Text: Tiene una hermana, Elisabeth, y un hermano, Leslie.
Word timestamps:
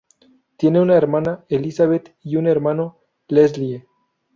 Tiene 0.57 0.81
una 0.81 0.95
hermana, 0.95 1.45
Elisabeth, 1.47 2.15
y 2.23 2.37
un 2.37 2.47
hermano, 2.47 2.97
Leslie. 3.27 3.85